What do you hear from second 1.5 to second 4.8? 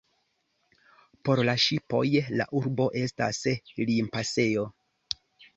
ŝipoj la urbo estas limpasejo.